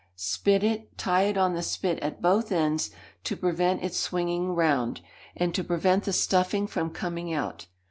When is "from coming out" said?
6.65-7.67